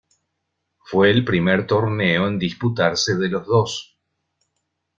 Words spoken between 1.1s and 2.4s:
el primer torneo en